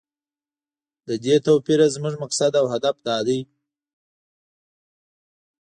[1.07, 3.39] له دې توپیره زموږ مقصد او هدف دا دی.